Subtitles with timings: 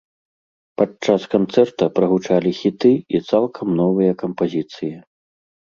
[0.81, 4.95] Падчас канцэрта прагучалі хіты і цалкам новыя кампазіцыі.